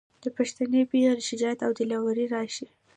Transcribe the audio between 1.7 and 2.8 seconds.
دلاوري راښايي.